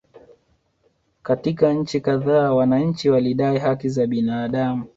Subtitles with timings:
[1.23, 4.89] Katika nchi kadhaa wananchi walidai haki za binadamu